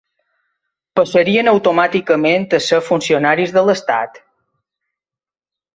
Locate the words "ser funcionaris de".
2.69-3.65